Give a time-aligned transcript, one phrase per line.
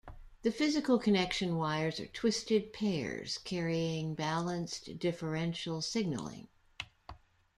[0.41, 6.47] The physical connection wires are twisted pairs carrying balanced differential signaling.